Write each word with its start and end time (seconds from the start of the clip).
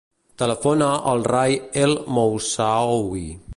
Telefona 0.41 0.87
al 1.11 1.21
Rai 1.33 1.59
El 1.83 1.95
Moussaoui. 2.17 3.25